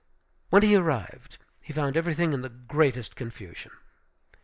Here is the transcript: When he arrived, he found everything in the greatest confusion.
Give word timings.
When 0.49 0.63
he 0.63 0.75
arrived, 0.75 1.37
he 1.61 1.73
found 1.73 1.95
everything 1.95 2.33
in 2.33 2.41
the 2.41 2.49
greatest 2.49 3.15
confusion. 3.15 3.69